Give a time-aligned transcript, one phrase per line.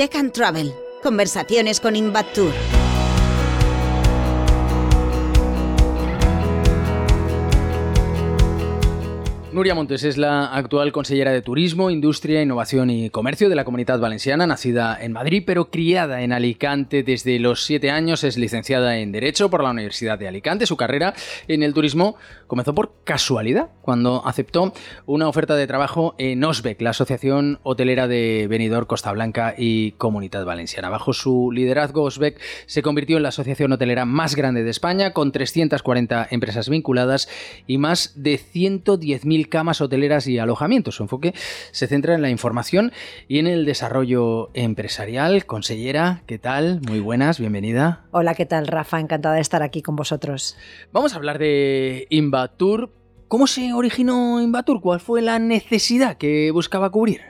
[0.00, 0.74] Tech and Travel.
[1.02, 2.54] Conversaciones con Invatur.
[9.52, 13.98] Nuria Montes es la actual consellera de Turismo, Industria, Innovación y Comercio de la Comunidad
[13.98, 18.22] Valenciana, nacida en Madrid, pero criada en Alicante desde los siete años.
[18.22, 20.66] Es licenciada en Derecho por la Universidad de Alicante.
[20.66, 21.14] Su carrera
[21.48, 22.14] en el turismo
[22.46, 24.72] comenzó por casualidad, cuando aceptó
[25.06, 30.44] una oferta de trabajo en OSBEC, la Asociación Hotelera de Benidorm, Costa Blanca y Comunidad
[30.44, 30.90] Valenciana.
[30.90, 35.32] Bajo su liderazgo, OSBEC se convirtió en la asociación hotelera más grande de España, con
[35.32, 37.28] 340 empresas vinculadas
[37.66, 40.96] y más de 110.000 camas hoteleras y alojamientos.
[40.96, 41.34] Su enfoque
[41.72, 42.92] se centra en la información
[43.28, 45.46] y en el desarrollo empresarial.
[45.46, 46.80] Consellera, ¿qué tal?
[46.86, 48.04] Muy buenas, bienvenida.
[48.10, 49.00] Hola, ¿qué tal, Rafa?
[49.00, 50.56] Encantada de estar aquí con vosotros.
[50.92, 52.92] Vamos a hablar de Invatur.
[53.28, 54.80] ¿Cómo se originó Invatur?
[54.80, 57.20] ¿Cuál fue la necesidad que buscaba cubrir?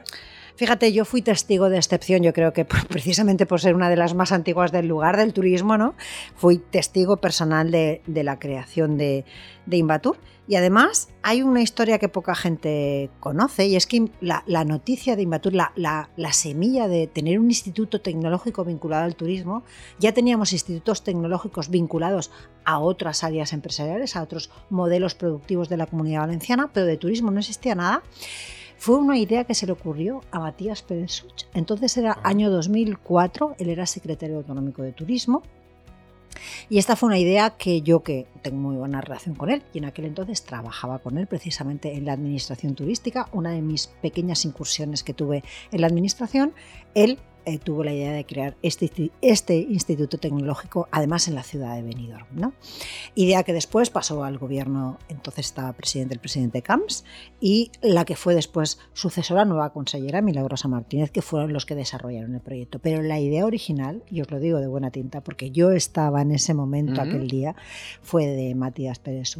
[0.61, 4.13] Fíjate, yo fui testigo de excepción, yo creo que precisamente por ser una de las
[4.13, 5.95] más antiguas del lugar del turismo, ¿no?
[6.37, 9.25] Fui testigo personal de, la creación de,
[9.65, 10.19] de Invatur.
[10.47, 15.23] Y además hay una historia que poca gente conoce y es que la, noticia de
[15.23, 19.63] Invatur, la, la, semilla de tener un instituto tecnológico vinculado al turismo,
[19.99, 22.31] ya teníamos institutos tecnológicos vinculados
[22.67, 27.31] a otras áreas empresariales, a otros modelos productivos de la comunidad valenciana, pero de turismo
[27.31, 28.03] no existía nada
[28.81, 33.69] fue una idea que se le ocurrió a Matías Pérez Entonces era año 2004, él
[33.69, 35.43] era secretario autonómico de turismo.
[36.71, 39.79] Y esta fue una idea que yo, que tengo muy buena relación con él, y
[39.79, 44.47] en aquel entonces trabajaba con él precisamente en la administración turística, una de mis pequeñas
[44.47, 46.55] incursiones que tuve en la administración,
[46.95, 51.75] él eh, tuvo la idea de crear este, este, instituto tecnológico, además en la ciudad
[51.75, 52.27] de Benidorm.
[52.33, 52.53] ¿no?
[53.15, 57.05] Idea que después pasó al gobierno, entonces estaba presidente el presidente Camps,
[57.41, 62.35] y la que fue después sucesora, nueva consellera, Milagrosa Martínez, que fueron los que desarrollaron
[62.35, 62.79] el proyecto.
[62.79, 66.33] Pero la idea original, y os lo digo de buena tinta, porque yo estaba en
[66.33, 67.57] ese momento, aquel día,
[68.03, 69.37] fue de Matías Pérez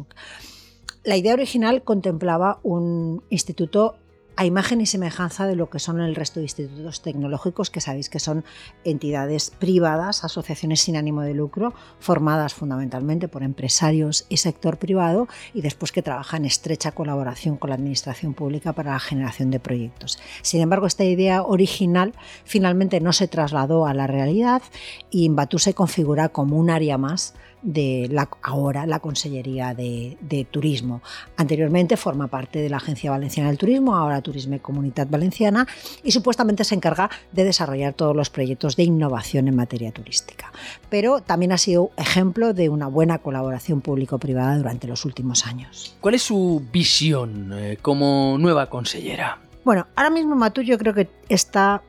[1.03, 3.97] La idea original contemplaba un instituto
[4.35, 8.09] a imagen y semejanza de lo que son el resto de institutos tecnológicos, que sabéis
[8.09, 8.43] que son
[8.83, 15.61] entidades privadas, asociaciones sin ánimo de lucro, formadas fundamentalmente por empresarios y sector privado, y
[15.61, 20.19] después que trabajan en estrecha colaboración con la administración pública para la generación de proyectos.
[20.41, 22.13] Sin embargo, esta idea original
[22.45, 24.61] finalmente no se trasladó a la realidad
[25.09, 31.01] y Inbatú se configura como un área más de la, ahora la Consellería de, Turismo.
[31.37, 35.67] Anteriormente forma parte de la Agencia Valenciana del Turismo, ahora Turisme Comunidad Valenciana,
[36.03, 40.51] y supuestamente se encarga de desarrollar todos los proyectos de innovación en materia turística.
[40.89, 45.95] Pero también ha sido ejemplo de una buena colaboración público-privada durante los últimos años.
[46.01, 49.39] ¿Cuál es su visión eh, como nueva consellera?
[49.63, 51.83] Bueno, ahora mismo Matú yo creo que está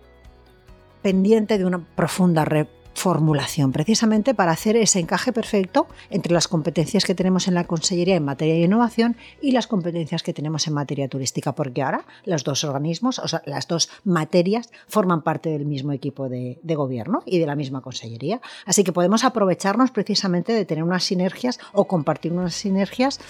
[1.00, 2.44] pendiente de una profunda
[2.94, 8.16] formulación, precisamente para hacer ese encaje perfecto entre las competencias que tenemos en la Consellería
[8.16, 12.44] en materia de innovación y las competencias que tenemos en materia turística, porque ahora los
[12.44, 17.38] dos organismos, o sea, las dos materias, forman parte del mismo equipo de, gobierno y
[17.38, 18.40] de la misma Consellería.
[18.64, 23.20] Así que podemos aprovecharnos precisamente de tener unas sinergias o compartir unas sinergias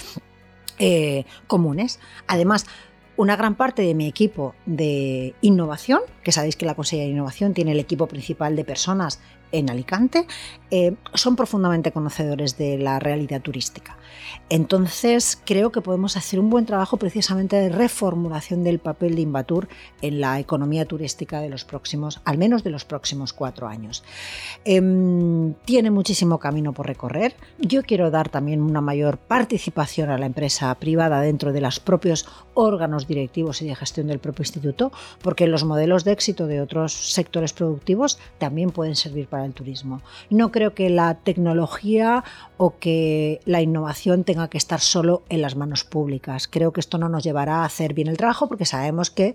[0.79, 1.99] eh, comunes.
[2.29, 2.67] Además,
[3.17, 7.53] una gran parte de mi equipo de innovación, que sabéis que la Consellería de Innovación
[7.53, 9.21] tiene el equipo principal de personas
[9.53, 10.27] en Alicante,
[10.71, 13.97] eh, son profundamente conocedores de la realidad turística.
[14.49, 19.69] Entonces, creo que podemos hacer un buen trabajo precisamente de reformulación del papel de Invatur
[20.01, 24.03] en la economía turística de los próximos, al menos de los próximos cuatro años.
[24.65, 27.35] Em, tiene muchísimo camino por recorrer.
[27.59, 32.27] Yo quiero dar también una mayor participación a la empresa privada dentro de los propios
[32.55, 34.93] órganos directivos y de gestión del propio instituto,
[35.23, 40.03] porque los modelos de éxito de otros sectores productivos también pueden servir para el turismo.
[40.31, 42.25] No creo que la tecnología
[42.57, 46.49] o que la innovación tenga que estar solo en las manos públicas.
[46.49, 49.35] Creo que esto no nos llevará a hacer bien el trabajo porque sabemos que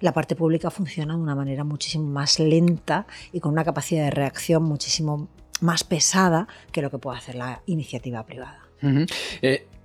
[0.00, 4.10] la parte pública funciona de una manera muchísimo más lenta y con una capacidad de
[4.10, 5.28] reacción muchísimo
[5.60, 8.60] más pesada que lo que puede hacer la iniciativa privada.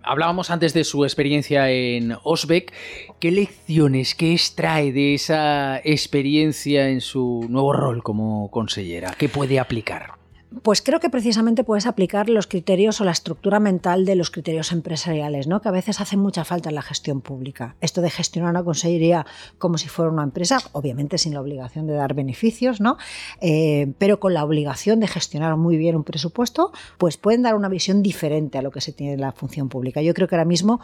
[0.04, 2.74] Hablábamos antes de su experiencia en Osbeck.
[3.20, 9.14] ¿Qué lecciones, qué extrae de esa experiencia en su nuevo rol como consellera?
[9.18, 10.19] ¿Qué puede aplicar?
[10.64, 14.72] Pues creo que precisamente puedes aplicar los criterios o la estructura mental de los criterios
[14.72, 15.62] empresariales, ¿no?
[15.62, 17.76] que a veces hacen mucha falta en la gestión pública.
[17.82, 19.28] Esto de gestionar una consejería
[19.60, 22.98] como si fuera una empresa, obviamente sin la obligación de dar beneficios, ¿no?
[23.42, 27.70] Eh, pero con la obligación de gestionar muy bien un presupuesto, pues pueden dar una
[27.70, 30.02] visión diferente a lo que se tiene en la función pública.
[30.02, 30.82] Yo creo que ahora mismo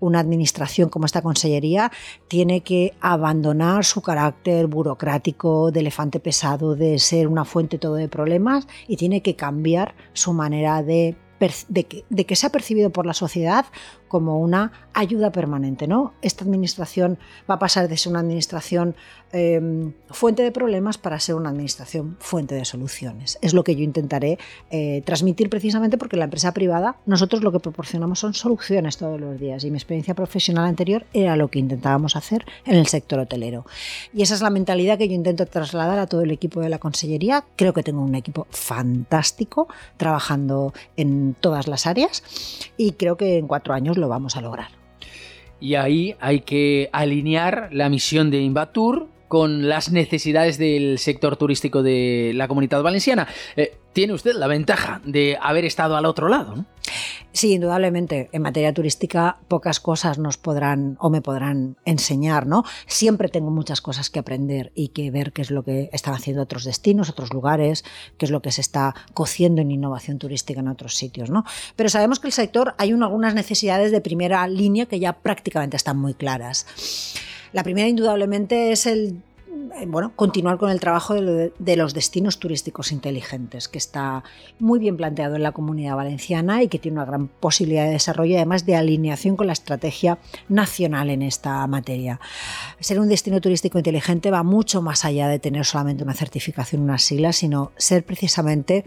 [0.00, 1.92] una administración como esta consellería
[2.28, 8.08] tiene que abandonar su carácter burocrático, de elefante pesado, de ser una fuente todo de
[8.08, 11.16] problemas y tiene que cambiar su manera de,
[11.66, 13.66] de, que, de que sea percibido por la sociedad
[14.06, 15.88] como una ayuda permanente.
[15.88, 16.14] ¿no?
[16.22, 17.18] Esta administración
[17.50, 18.94] va a pasar de ser una administración
[19.32, 23.38] em, fuente de problemas para ser una administración fuente de soluciones.
[23.42, 24.38] Es lo que yo intentaré
[24.70, 29.38] eh, transmitir precisamente porque la empresa privada nosotros lo que proporcionamos son soluciones todos los
[29.38, 33.64] días y mi experiencia profesional anterior era lo que intentábamos hacer en el sector hotelero.
[34.12, 36.78] Y esa es la mentalidad que yo intento trasladar a todo el equipo de la
[36.78, 37.44] Consellería.
[37.56, 42.22] Creo que tengo un equipo fantástico trabajando en todas las áreas
[42.76, 44.82] y creo que en cuatro años lo vamos a lograr.
[45.60, 51.82] Y ahí hay que alinear la misión de Invatur con las necesidades del sector turístico
[51.82, 53.26] de la comunidad valenciana.
[53.56, 56.66] Eh, tiene usted la ventaja de haber estado al otro lado.
[57.32, 58.28] Sí, indudablemente.
[58.32, 62.64] En materia turística pocas cosas nos podrán o me podrán enseñar, ¿no?
[62.86, 66.42] Siempre tengo muchas cosas que aprender y que ver qué es lo que están haciendo
[66.42, 67.84] otros destinos, otros lugares,
[68.18, 71.44] qué es lo que se está cociendo en innovación turística en otros sitios, ¿no?
[71.74, 75.96] Pero sabemos que el sector hay algunas necesidades de primera línea que ya prácticamente están
[75.96, 76.66] muy claras.
[77.52, 79.22] La primera, indudablemente, es el
[79.74, 84.22] eh, bueno, continuar con el trabajo de, los destinos turísticos inteligentes, que está
[84.58, 88.36] muy bien planteado en la comunidad valenciana y que tiene una gran posibilidad de desarrollo,
[88.36, 90.18] además de alineación con la estrategia
[90.48, 92.20] nacional en esta materia.
[92.80, 97.02] Ser un destino turístico inteligente va mucho más allá de tener solamente una certificación, unas
[97.02, 98.84] siglas, sino ser precisamente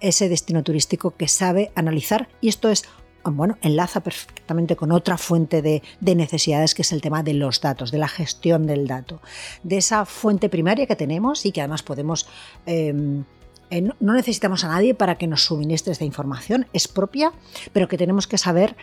[0.00, 2.84] ese destino turístico que sabe analizar, y esto es
[3.24, 7.90] bueno, enlaza perfectamente con otra fuente de, necesidades que es el tema de los datos,
[7.90, 9.20] de la gestión del dato,
[9.62, 12.28] de esa fuente primaria que tenemos y que además podemos...
[12.66, 13.24] Em,
[13.70, 17.32] eh, no necesitamos a nadie para que nos suministre esta información, es propia,
[17.74, 18.76] pero que tenemos que saber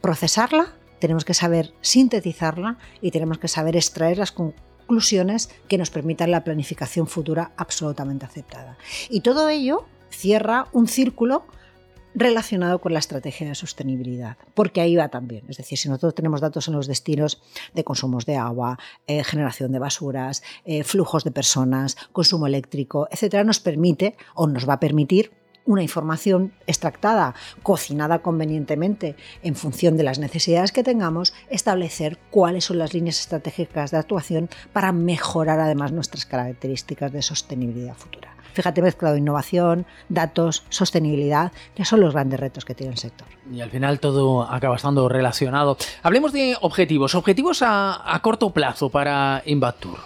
[0.00, 6.30] procesarla, tenemos que saber sintetizarla y tenemos que saber extraer las conclusiones que nos permitan
[6.30, 8.78] la planificación futura absolutamente aceptada.
[9.10, 11.44] Y todo ello cierra un círculo
[12.14, 15.44] relacionado con la estrategia de sostenibilidad, porque ahí va también.
[15.48, 17.42] Es decir, si nosotros tenemos datos en los destinos
[17.74, 23.44] de consumos de agua, eh, generación de basuras, eh, flujos de personas, consumo eléctrico, etcétera,
[23.44, 25.32] nos permite o nos va a permitir
[25.66, 32.78] una información extractada, cocinada convenientemente en función de las necesidades que tengamos, establecer cuáles son
[32.78, 38.39] las líneas estratégicas de actuación para mejorar además nuestras características de sostenibilidad futura.
[38.52, 43.26] Fíjate, mezclado innovación, datos, sostenibilidad, que son los grandes retos que tiene el sector.
[43.52, 45.76] Y al final todo acaba estando relacionado.
[46.02, 49.98] Hablemos de objetivos, objetivos a, corto plazo para Invatur.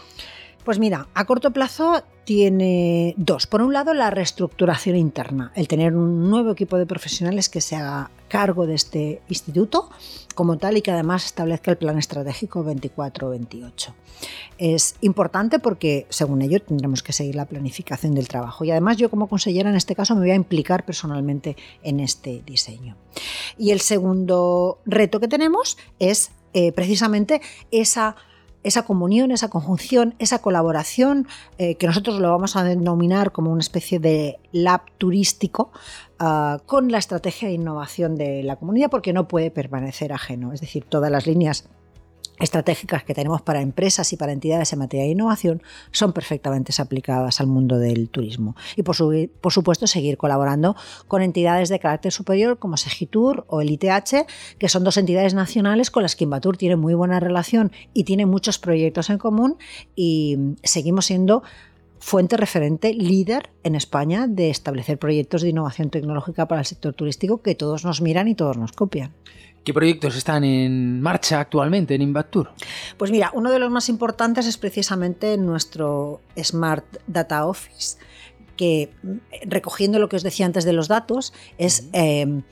[0.65, 3.47] Pues mira, a corto plazo tiene dos.
[3.47, 7.77] Por un lado, la reestructuración interna, el tener un nuevo equipo de profesionales que se
[7.77, 9.91] haga cargo de este instituto
[10.35, 13.93] como tal y que además establezca el plan estratégico 24-28.
[14.57, 18.65] Es importante porque, según ello, tendremos que seguir la planificación del trabajo.
[18.65, 22.43] Y además yo como consellera en este caso me voy a implicar personalmente en este
[22.47, 22.97] diseño.
[23.59, 28.17] Y el segundo reto que tenemos es eh, precisamente esa
[28.65, 31.29] esa comunión, esa conjunción, esa colaboración,
[31.59, 35.71] eh, que nosotros lo vamos a denominar como una especie de lab turístico,
[36.19, 40.53] ah, con la estrategia de innovación de la comunidad, porque no puede permanecer ajeno.
[40.53, 41.69] Es decir, todas las líneas
[42.39, 47.41] estratégicas que tenemos para empresas y para entidades en materia de innovación son perfectamente aplicadas
[47.41, 48.57] al mundo del turismo.
[48.77, 48.97] Y por,
[49.53, 50.77] supuesto seguir colaborando
[51.07, 54.27] con entidades de carácter superior como Segitur o el ITH,
[54.59, 58.27] que son dos entidades nacionales con las que Invatur tiene muy buena relación y tiene
[58.27, 59.57] muchos proyectos en común
[59.95, 61.43] y seguimos siendo
[62.01, 67.41] fuente referente, líder en España de establecer proyectos de innovación tecnológica para el sector turístico
[67.41, 69.13] que todos nos miran y todos nos copian.
[69.65, 72.51] ¿Qué proyectos están en marcha actualmente en Invatur?
[72.99, 77.97] Pues mira, uno de los más importantes es precisamente nuestro Smart Data Office,
[78.59, 78.91] que
[79.47, 82.43] recogiendo lo que os decía antes de los datos, es eh,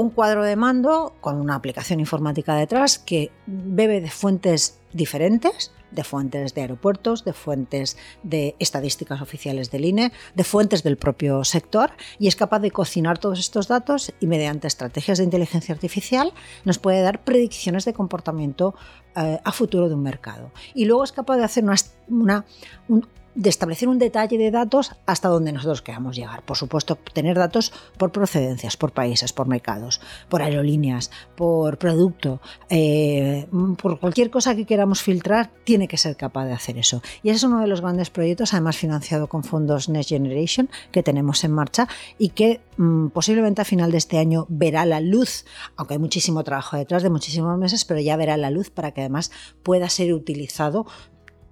[0.00, 6.04] un cuadro de mando con una aplicación informática detrás que bebe de fuentes diferentes, de
[6.04, 11.92] fuentes de aeropuertos, de fuentes de estadísticas oficiales del INE, de fuentes del propio sector,
[12.18, 16.34] y es capaz de cocinar todos estos datos y mediante estrategias de inteligencia artificial
[16.66, 18.74] nos puede dar predicciones de comportamiento
[19.14, 20.52] eh, a futuro de un mercado.
[20.74, 21.64] Y luego es capaz de hacer
[22.08, 22.44] una,
[22.88, 23.06] un,
[23.36, 26.42] de establecer un detalle de datos hasta donde nosotros queramos llegar.
[26.42, 32.40] Por supuesto, tener datos por procedencias, por países, por mercados, por aerolíneas, por producto,
[32.70, 33.46] eh,
[33.80, 37.02] por cualquier cosa que queramos filtrar, tiene que ser capaz de hacer eso.
[37.22, 41.02] Y ese es uno de los grandes proyectos, además financiado con fondos Next Generation, que
[41.02, 41.88] tenemos en marcha
[42.18, 45.44] y que mmm, posiblemente a final de este año verá la luz,
[45.76, 49.02] aunque hay muchísimo trabajo detrás de muchísimos meses, pero ya verá la luz para que
[49.02, 49.30] además
[49.62, 50.86] pueda ser utilizado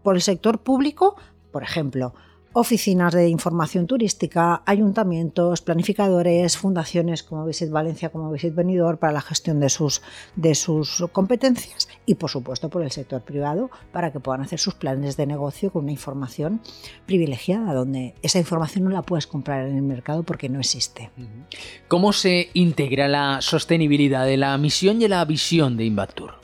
[0.02, 1.16] por el sector público
[1.54, 2.14] por ejemplo,
[2.52, 9.20] oficinas de información turística, ayuntamientos, planificadores, fundaciones como Visit Valencia, como Visit Benidorm para la
[9.20, 10.02] gestión de sus,
[10.34, 14.74] de sus competencias y por supuesto por el sector privado para que puedan hacer sus
[14.74, 16.60] planes de negocio con una información
[17.06, 21.12] privilegiada donde esa información no la puedes comprar en el mercado porque no existe.
[21.86, 26.34] ¿Cómo se integra la sostenibilidad de la misión y la visión de Invatur?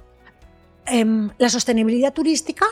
[0.86, 1.04] Eh,
[1.36, 2.66] la sostenibilidad turística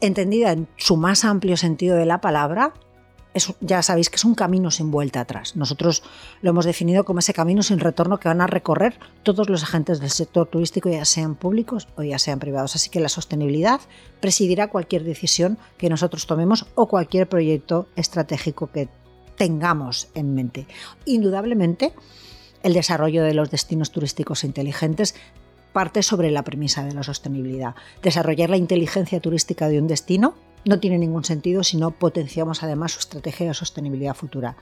[0.00, 2.74] entendida en su más amplio sentido de la palabra,
[3.34, 5.56] es, ya sabéis que es un camino sin vuelta atrás.
[5.56, 6.02] Nosotros
[6.40, 10.00] lo hemos definido como ese camino sin retorno que van a recorrer todos los agentes
[10.00, 12.74] del sector turístico, ya sean públicos o ya sean privados.
[12.74, 13.80] Así que la sostenibilidad
[14.20, 18.88] presidirá cualquier decisión que nosotros tomemos o cualquier proyecto estratégico que
[19.36, 20.66] tengamos en mente.
[21.04, 21.92] Indudablemente,
[22.62, 25.14] el desarrollo de los destinos turísticos inteligentes
[25.72, 27.74] parte sobre la premisa de la sostenibilidad.
[28.02, 30.34] Desarrollar la inteligencia turística de un destino
[30.64, 34.56] no tiene ningún sentido si no potenciamos además su estrategia de sostenibilidad futura.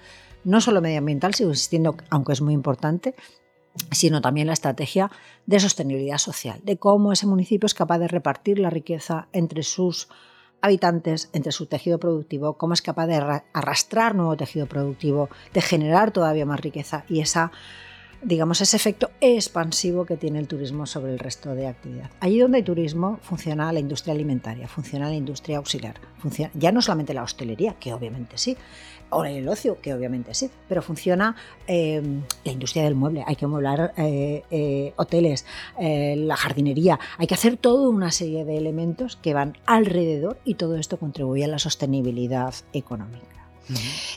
[0.44, 3.14] No solo medioambiental, sigo insistiendo, aunque es muy importante,
[3.90, 5.10] sino también la estrategia
[5.46, 10.08] de sostenibilidad social, de cómo ese municipio es capaz de repartir la riqueza entre sus
[10.62, 13.16] habitantes, entre su tejido productivo, cómo es capaz de
[13.52, 17.52] arrastrar nuevo tejido productivo, de generar todavía más riqueza y esa
[18.26, 22.10] digamos, ese efecto expansivo que tiene el turismo sobre el resto de actividad.
[22.18, 26.82] Allí donde hay turismo funciona la industria alimentaria, funciona la industria auxiliar, funciona ya no
[26.82, 28.56] solamente la hostelería, que obviamente sí,
[29.10, 31.36] o el ocio, que obviamente sí, pero funciona
[31.68, 32.02] eh,
[32.44, 35.46] la industria del mueble, hay que moblar eh, eh, hoteles,
[35.78, 40.54] eh, la jardinería, hay que hacer toda una serie de elementos que van alrededor y
[40.54, 43.35] todo esto contribuye a la sostenibilidad económica.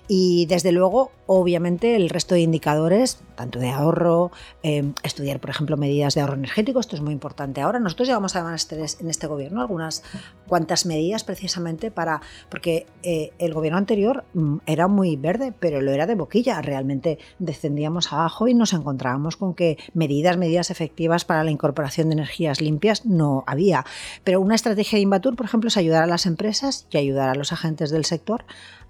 [0.07, 4.31] Y desde luego, obviamente, el resto de indicadores, tanto de ahorro,
[4.63, 7.79] eh, estudiar, por ejemplo, medidas de ahorro energético, esto es muy importante ahora.
[7.79, 10.03] Nosotros llevamos además este, en este gobierno algunas
[10.47, 15.91] cuantas medidas precisamente para, porque eh, el gobierno anterior mm, era muy verde, pero lo
[15.91, 16.61] era de boquilla.
[16.61, 22.13] Realmente descendíamos abajo y nos encontrábamos con que medidas, medidas efectivas para la incorporación de
[22.13, 23.85] energías limpias no había.
[24.23, 27.35] Pero una estrategia de Invatur, por ejemplo, es ayudar a las empresas y ayudar a
[27.35, 28.45] los agentes del sector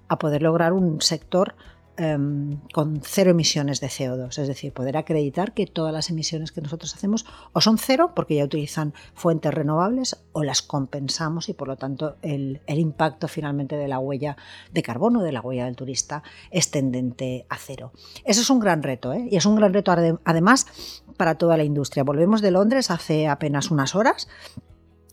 [0.10, 1.56] a poder lograr un sector
[2.02, 2.18] eh,
[2.74, 6.96] con cero emisiones de CO2, es decir, poder acreditar que todas las emisiones que nosotros
[6.96, 11.76] hacemos o son cero porque ya utilizan fuentes renovables o las compensamos y por lo
[11.76, 14.38] tanto el, el impacto finalmente de la huella
[14.72, 17.92] de carbono, de la huella del turista, es tendente a cero.
[18.24, 19.28] Eso es un gran reto ¿eh?
[19.30, 20.68] y es un gran reto además
[21.18, 22.06] para toda la industria.
[22.06, 24.30] Volvemos de Londres hace apenas unas horas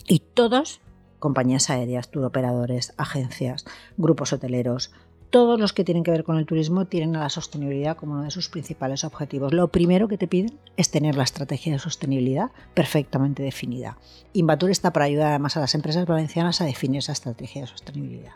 [0.06, 0.80] y todos
[1.18, 3.64] compañías aéreas, turoperadores, agencias,
[3.96, 4.92] grupos hoteleros,
[5.30, 8.22] todos los que tienen que ver con el turismo tienen a la sostenibilidad como uno
[8.22, 9.52] de sus principales objetivos.
[9.52, 13.98] Lo primero que te piden es tener la estrategia de sostenibilidad perfectamente definida.
[14.32, 18.32] Invatur está para ayudar además a las empresas valencianas a definir esa estrategia de sostenibilidad.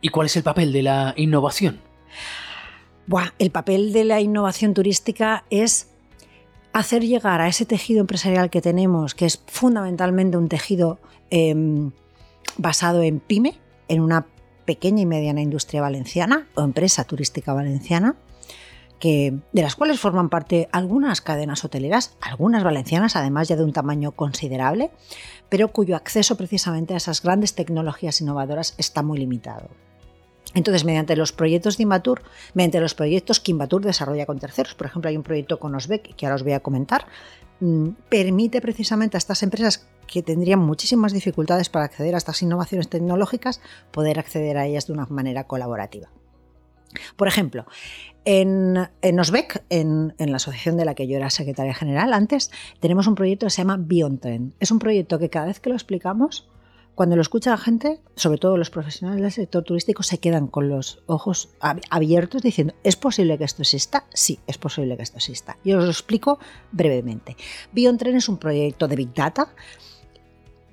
[0.00, 1.80] ¿Y cuál es el papel de la innovación?
[3.06, 5.90] Buah, el papel de la innovación turística es
[6.72, 10.98] hacer llegar a ese tejido empresarial que tenemos, que es fundamentalmente un tejido
[11.30, 11.90] eh,
[12.58, 14.26] basado en pyme, en una
[14.64, 18.16] pequeña y mediana industria valenciana o empresa turística valenciana,
[18.98, 23.72] que, de las cuales forman parte algunas cadenas hoteleras, algunas valencianas, además ya de un
[23.72, 24.90] tamaño considerable,
[25.48, 29.68] pero cuyo acceso precisamente a esas grandes tecnologías innovadoras está muy limitado.
[30.54, 32.22] Entonces, mediante los proyectos de Invatur,
[32.54, 36.14] mediante los proyectos que Invatur desarrolla con terceros, por ejemplo, hay un proyecto con Osbec
[36.14, 37.06] que ahora os voy a comentar,
[37.60, 42.88] mmm, permite precisamente a estas empresas que tendrían muchísimas dificultades para acceder a estas innovaciones
[42.88, 43.60] tecnológicas,
[43.90, 46.10] poder acceder a ellas de una manera colaborativa.
[47.16, 47.66] Por ejemplo,
[48.24, 52.50] en, en, en, la asociación de la que yo era secretaria general antes,
[52.80, 54.54] tenemos un proyecto que se llama Beyond Trend.
[54.60, 56.48] Es un proyecto que cada vez que lo explicamos,
[56.96, 60.70] cuando lo escucha la gente, sobre todo los profesionales del sector turístico, se quedan con
[60.70, 61.50] los ojos
[61.90, 64.06] abiertos diciendo, ¿es posible que esto exista?
[64.14, 65.58] Sí, es posible que esto exista.
[65.62, 66.38] Y os lo explico
[66.72, 67.36] brevemente.
[67.72, 69.54] Beyond es un proyecto de Big Data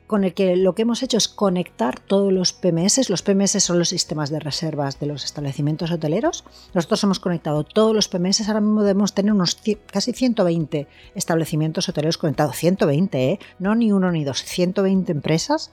[0.08, 3.10] con el que lo que hemos hecho es conectar todos los PMS.
[3.10, 6.44] Los PMS son los sistemas de reservas de los establecimientos hoteleros.
[6.74, 8.48] Nosotros hemos conectado todos los PMS.
[8.48, 9.58] Ahora mismo debemos tener unos
[9.88, 12.56] casi 120 establecimientos hoteleros conectados.
[12.56, 13.40] 120, ¿eh?
[13.60, 15.72] no ni uno ni dos, 120 empresas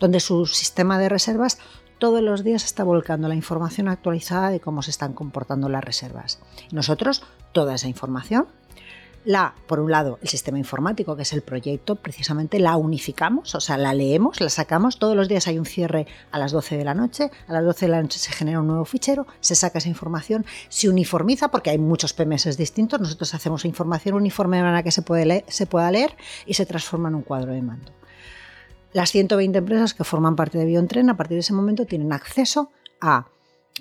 [0.00, 1.58] donde su sistema de reservas
[1.98, 6.38] todos los días está volcando la información actualizada de cómo se están comportando las reservas.
[6.70, 8.46] Nosotros, toda esa información
[9.24, 13.60] la, por un lado, el sistema informático, que es el proyecto, precisamente la unificamos, o
[13.60, 16.84] sea, la leemos, la sacamos, todos los días hay un cierre a las 12 de
[16.84, 19.78] la noche, a las 12 de la noche se genera un nuevo fichero, se saca
[19.78, 24.82] esa información, se uniformiza porque hay muchos PMS distintos, nosotros hacemos información uniforme de manera
[24.82, 27.92] que se, pueda leer y se transforma en un cuadro de mando.
[28.92, 32.70] Las 120 empresas que forman parte de Biontren a partir de ese momento tienen acceso
[33.00, 33.28] a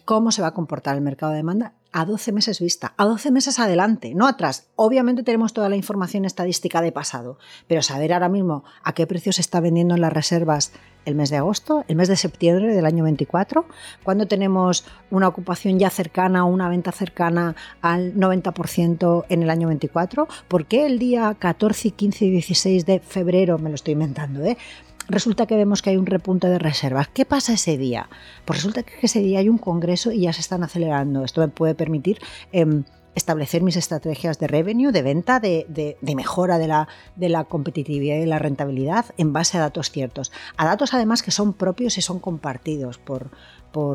[0.03, 3.31] cómo se va a comportar el mercado de demanda a 12 meses vista, a 12
[3.31, 4.67] meses adelante, no atrás.
[4.75, 9.33] Obviamente tenemos toda la información estadística de pasado, pero saber ahora mismo a qué precio
[9.33, 10.71] se está vendiendo en las reservas
[11.05, 13.65] el mes de agosto, el mes de septiembre del año 24,
[14.03, 19.69] cuando tenemos una ocupación ya cercana o una venta cercana al 90% en el año
[19.69, 24.43] 24, ¿por qué el día 14, 15 y 16 de febrero, me lo estoy inventando,
[24.43, 24.57] ¿eh?
[25.07, 27.07] Resulta que vemos que hay un repunte de reservas.
[27.07, 28.09] ¿Qué pasa ese día?
[28.45, 31.23] Pues resulta que ese día hay un congreso y ya se están acelerando.
[31.23, 32.19] Esto me puede permitir...
[32.51, 32.83] Em,
[33.15, 38.27] establecer mis estrategias de revenue, de venta, de, mejora de la, de la, competitividad y
[38.27, 40.31] la rentabilidad en base a datos ciertos.
[40.55, 43.31] A datos además que son propios y son compartidos por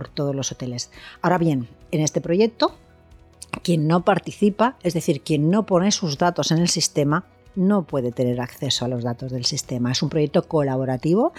[0.08, 0.90] todos los hoteles.
[1.20, 2.76] Ahora bien, en este proyecto,
[3.62, 8.12] quien no participa, es decir, quien no pone sus datos en el sistema, no puede
[8.12, 9.92] tener acceso a los datos del sistema.
[9.92, 11.32] Es un proyecto colaborativo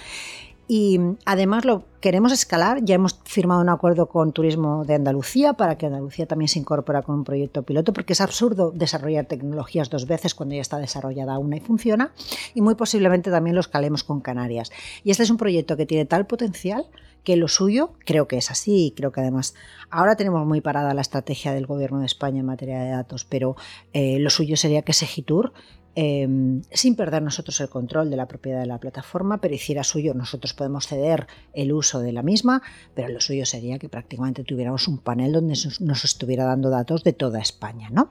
[0.68, 2.84] y además lo queremos escalar.
[2.84, 7.04] Ya hemos firmado un acuerdo con Turismo de Andalucía para que Andalucía también se incorpore
[7.04, 11.38] con un proyecto piloto, porque es absurdo desarrollar tecnologías dos veces cuando ya está desarrollada
[11.38, 12.14] una y funciona.
[12.54, 14.72] Y muy posiblemente también lo escalemos con Canarias.
[15.04, 16.88] Y este es un proyecto que tiene tal potencial
[17.24, 19.56] que lo suyo, creo que es así, y creo que además
[19.90, 23.56] ahora tenemos muy parada la estrategia del Gobierno de España en materia de datos, pero
[23.94, 25.54] eh, lo suyo sería que Segitur
[25.96, 30.16] Em, sin perder nosotros el control de la propiedad de la plataforma, pero hiciera suyo,
[30.16, 32.64] nosotros podemos ceder el uso de la misma,
[32.96, 37.14] pero lo suyo sería que prácticamente tuviéramos un panel donde nos estuviera dando datos de
[37.14, 37.90] toda España.
[37.92, 38.10] ¿no?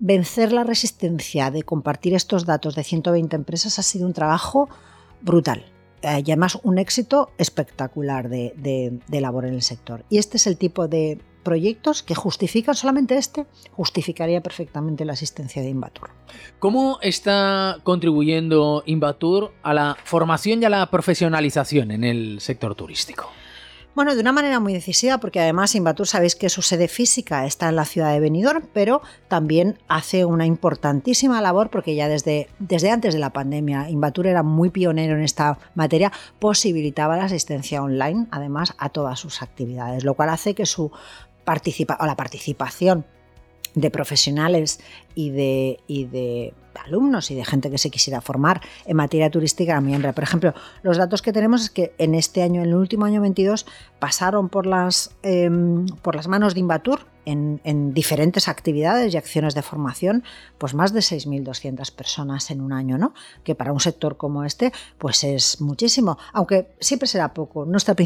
[0.00, 4.68] Vencer la resistencia de compartir estos datos de 120 empresas ha sido un trabajo
[5.22, 5.64] brutal.
[6.02, 10.04] Eh, y además un éxito espectacular de, de labor en el sector.
[10.10, 15.62] Y este es el tipo de proyectos que justifican solamente este, justificaría perfectamente la asistencia
[15.62, 16.10] de Invatur.
[16.58, 23.30] ¿Cómo está contribuyendo Invatur a la formación y a la profesionalización en el sector turístico?
[23.96, 27.70] Bueno, de una manera muy decisiva, porque además Invatur sabéis que su sede física está
[27.70, 32.90] en la ciudad de Benidorm, pero también hace una importantísima labor, porque ya desde, desde
[32.90, 38.26] antes de la pandemia Invatur era muy pionero en esta materia, posibilitaba la asistencia online,
[38.32, 40.92] además, a todas sus actividades, lo cual hace que su
[41.46, 43.06] participa o la participación
[43.74, 44.80] de profesionales
[45.14, 46.52] y de, y de
[46.84, 50.12] alumnos y de gente que se quisiera formar en materia turística miembro.
[50.12, 53.20] Por ejemplo, los datos que tenemos es que en este año, en el último año
[53.20, 53.66] 22,
[53.98, 59.54] pasaron por las, em, por las manos de Invatur en, en, diferentes actividades y acciones
[59.54, 60.22] de formación,
[60.58, 63.14] pues más de 6.200 personas en un año, ¿no?
[63.42, 67.64] Que para un sector como este, pues es muchísimo, aunque siempre será poco.
[67.64, 67.96] Nuestra,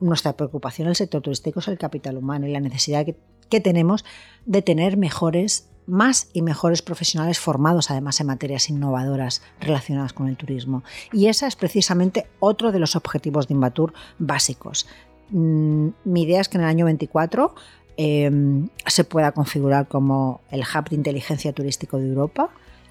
[0.00, 3.06] nuestra preocupación en el sector turístico es el capital humano y la necesidad
[3.48, 4.04] que tenemos
[4.44, 10.36] de tener mejores más y mejores profesionales formados además en materias innovadoras relacionadas con el
[10.36, 10.82] turismo.
[11.12, 14.86] Y ese es precisamente otro de los objetivos de Invatur básicos.
[15.30, 17.54] Mm, mi idea es que en el año 24
[17.96, 22.50] em, se pueda configurar como el hub de inteligencia turístico de Europa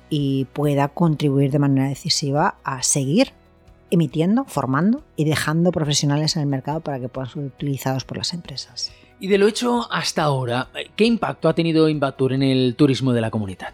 [0.10, 3.34] y pueda contribuir de manera decisiva a seguir
[3.94, 8.34] emitiendo, formando y dejando profesionales en el mercado para que puedan ser utilizados por las
[8.34, 8.92] empresas.
[9.20, 13.22] Y de lo hecho hasta ahora, ¿qué impacto ha tenido Invatur en el turismo de
[13.22, 13.74] la comunidad?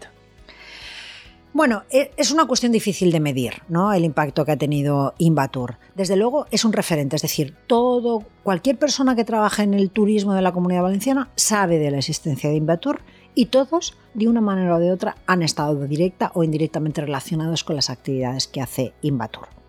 [1.52, 3.92] Bueno, e, es una cuestión difícil de medir, ¿no?
[3.92, 5.76] El impacto que ha tenido Invatur.
[5.96, 10.34] Desde luego es un referente, es decir, todo, cualquier persona que trabaja en el turismo
[10.34, 13.00] de la comunidad valenciana sabe de la existencia de Invatur
[13.34, 17.74] y todos, de una manera o de otra, han estado directa o indirectamente relacionados con
[17.74, 19.59] las actividades que hace Invatur.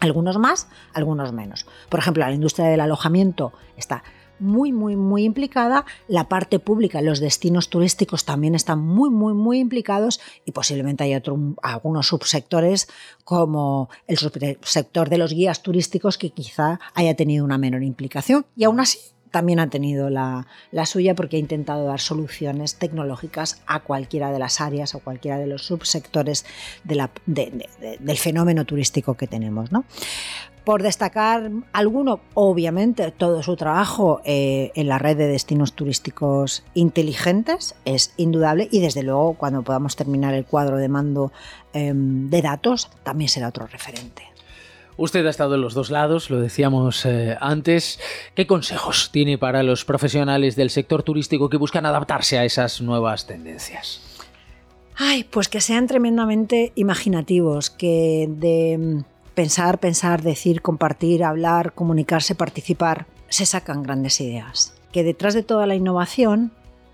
[0.00, 1.66] Algunos más, algunos menos.
[1.88, 4.02] Por ejemplo, la industria del alojamiento está
[4.38, 5.84] muy, muy, muy implicada.
[6.08, 11.20] La parte pública, los destinos turísticos también están muy, muy, muy implicados y posiblemente hay
[11.62, 12.88] algunos subsectores
[13.24, 18.46] como el subsector de los guías turísticos que quizá haya tenido una menor implicación.
[18.56, 18.98] Y aún así,
[19.36, 20.46] también ha tenido la,
[20.86, 25.46] suya porque ha intentado dar soluciones tecnológicas a cualquiera de las áreas o cualquiera de
[25.46, 26.46] los subsectores
[26.84, 29.72] del fenómeno turístico que tenemos.
[29.72, 29.84] ¿no?
[30.64, 37.74] Por destacar alguno, obviamente todo su trabajo eh, en la red de destinos turísticos inteligentes
[37.84, 41.30] es indudable y desde luego cuando podamos terminar el cuadro de mando
[41.74, 44.35] em, de datos también será otro referente.
[44.98, 48.00] Usted ha estado en los dos lados, lo decíamos eh, antes.
[48.34, 53.26] ¿Qué consejos tiene para los profesionales del sector turístico que buscan adaptarse a esas nuevas
[53.26, 54.00] tendencias?
[54.96, 59.04] Ay, pues que sean tremendamente imaginativos, que de
[59.34, 64.74] pensar, pensar, decir, compartir, hablar, comunicarse, participar, se sacan grandes ideas.
[64.92, 66.52] Que detrás de toda la innovación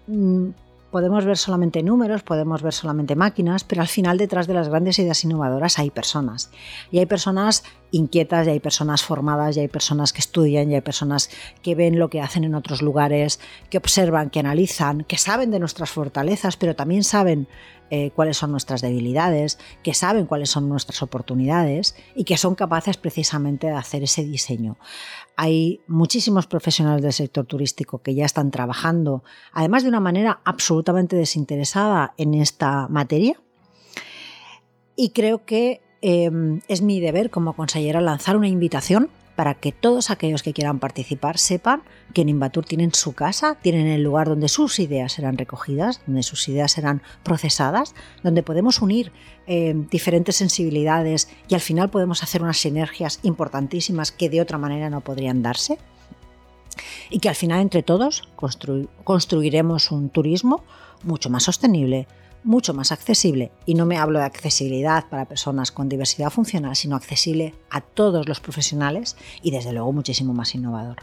[0.09, 0.49] mm,
[0.91, 4.99] podemos ver solamente números, podemos ver solamente máquinas, pero al final detrás de las grandes
[4.99, 6.51] ideas innovadoras hay personas.
[6.91, 10.81] Y hay personas inquietas, y hay personas formadas, y hay personas que estudian, y hay
[10.81, 11.31] personas
[11.63, 13.39] que ven lo que hacen en otros lugares,
[13.71, 17.47] que observan, que analizan, que saben de nuestras fortalezas, pero también saben
[17.95, 22.97] eh, cuáles son nuestras debilidades, que saben cuáles son nuestras oportunidades y que son capaces
[22.97, 24.79] precisamente de hacer ese diseño.
[25.37, 31.17] Hay muchísimos profesionales del sector turístico que ya están trabajando, además de una manera absolutamente
[31.17, 33.39] desinteresada en esta materia.
[34.97, 40.11] Y creo que em, es mi deber como consellera lanzar una invitación para que todos
[40.11, 44.49] aquellos que quieran participar sepan que en Invatur tienen su casa, tienen el lugar donde
[44.49, 49.13] sus ideas serán recogidas, donde sus ideas serán procesadas, donde podemos unir
[49.47, 54.91] eh, diferentes sensibilidades y al final podemos hacer unas sinergias importantísimas que de otra manera
[54.91, 55.79] no podrían darse.
[57.11, 58.29] Y que al final entre todos
[59.05, 60.65] construiremos un turismo
[61.05, 62.07] mucho más sostenible,
[62.45, 66.97] mucho más accesible, y no me hablo de accesibilidad para personas con diversidad funcional, sino
[66.97, 70.97] accesible a todos los profesionales y desde luego muchísimo más innovador.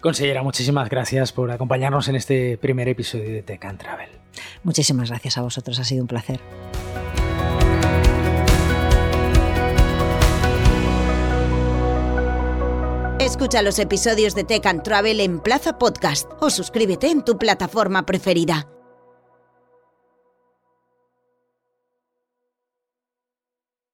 [0.00, 4.10] Consellera, muchísimas gracias por acompañarnos en este primer episodio de Tech and Travel.
[4.62, 6.40] Muchísimas gracias a vosotros, ha sido un placer.
[13.18, 18.06] Escucha los episodios de Tech and Travel en Plaza Podcast o suscríbete en tu plataforma
[18.06, 18.68] preferida.